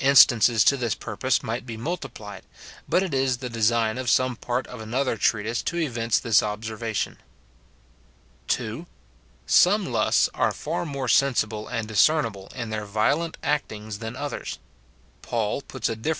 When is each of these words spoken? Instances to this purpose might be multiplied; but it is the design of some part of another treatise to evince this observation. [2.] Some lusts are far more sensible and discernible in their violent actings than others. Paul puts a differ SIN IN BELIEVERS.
Instances 0.00 0.64
to 0.64 0.76
this 0.76 0.94
purpose 0.94 1.42
might 1.42 1.64
be 1.64 1.78
multiplied; 1.78 2.42
but 2.86 3.02
it 3.02 3.14
is 3.14 3.38
the 3.38 3.48
design 3.48 3.96
of 3.96 4.10
some 4.10 4.36
part 4.36 4.66
of 4.66 4.82
another 4.82 5.16
treatise 5.16 5.62
to 5.62 5.78
evince 5.78 6.18
this 6.18 6.42
observation. 6.42 7.16
[2.] 8.48 8.84
Some 9.46 9.86
lusts 9.90 10.28
are 10.34 10.52
far 10.52 10.84
more 10.84 11.08
sensible 11.08 11.68
and 11.68 11.88
discernible 11.88 12.52
in 12.54 12.68
their 12.68 12.84
violent 12.84 13.38
actings 13.42 14.00
than 14.00 14.14
others. 14.14 14.58
Paul 15.22 15.62
puts 15.62 15.88
a 15.88 15.88
differ 15.88 15.88
SIN 15.88 15.96
IN 15.96 16.02
BELIEVERS. 16.02 16.10